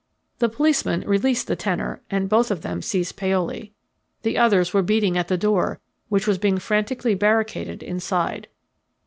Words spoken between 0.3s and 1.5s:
The policeman released